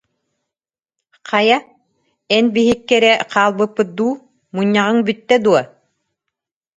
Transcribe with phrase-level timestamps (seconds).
[1.29, 1.57] Хайа,
[2.35, 4.13] эн биһикки эрэ хаалбыппыт дуу,
[4.53, 5.61] мунньаҕыҥ бүттэ дуо